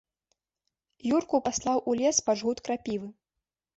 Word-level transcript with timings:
Юрку 1.15 1.35
паслаў 1.47 1.77
у 1.93 1.97
лес 1.99 2.17
па 2.31 2.39
жгут 2.41 2.57
крапівы. 2.69 3.07